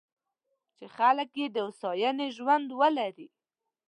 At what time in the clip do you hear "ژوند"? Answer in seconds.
2.37-2.67